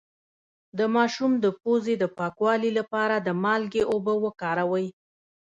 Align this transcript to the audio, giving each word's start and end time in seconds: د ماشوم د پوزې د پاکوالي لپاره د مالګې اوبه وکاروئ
د 0.77 0.79
ماشوم 0.95 1.31
د 1.43 1.45
پوزې 1.61 1.95
د 1.99 2.05
پاکوالي 2.17 2.71
لپاره 2.79 3.15
د 3.19 3.29
مالګې 3.43 3.83
اوبه 3.91 4.13
وکاروئ 4.25 4.87